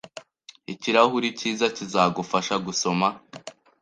Ikirahuri 0.73 1.27
cyiza 1.39 1.65
kizagufasha 1.75 2.55
gusoma 2.65 3.07